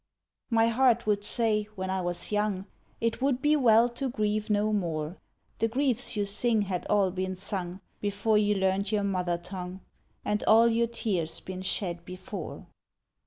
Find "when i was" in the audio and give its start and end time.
1.75-2.31